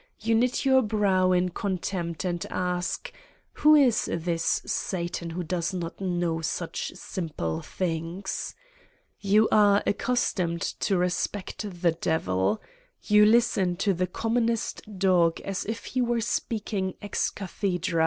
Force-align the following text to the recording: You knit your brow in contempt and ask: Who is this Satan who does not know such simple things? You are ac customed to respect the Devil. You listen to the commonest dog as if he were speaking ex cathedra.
You 0.19 0.33
knit 0.33 0.65
your 0.65 0.81
brow 0.81 1.31
in 1.31 1.49
contempt 1.49 2.25
and 2.25 2.43
ask: 2.49 3.13
Who 3.53 3.75
is 3.75 4.05
this 4.11 4.63
Satan 4.65 5.29
who 5.29 5.43
does 5.43 5.75
not 5.75 6.01
know 6.01 6.41
such 6.41 6.93
simple 6.95 7.61
things? 7.61 8.55
You 9.19 9.47
are 9.51 9.83
ac 9.85 9.93
customed 9.99 10.61
to 10.79 10.97
respect 10.97 11.65
the 11.83 11.91
Devil. 11.91 12.63
You 13.03 13.27
listen 13.27 13.75
to 13.75 13.93
the 13.93 14.07
commonest 14.07 14.81
dog 14.97 15.39
as 15.41 15.65
if 15.65 15.85
he 15.85 16.01
were 16.01 16.19
speaking 16.21 16.95
ex 17.03 17.29
cathedra. 17.29 17.99